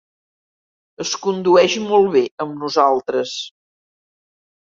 [1.05, 3.37] Es condueix molt bé amb nosaltres.